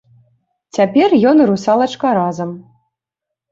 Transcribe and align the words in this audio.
Цяпер 0.77 1.09
ён 1.33 1.45
і 1.45 1.47
русалачка 1.51 2.17
разам. 2.21 2.57